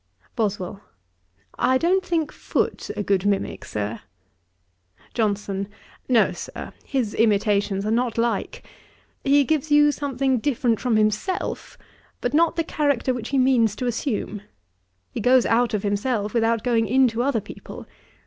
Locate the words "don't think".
1.77-2.31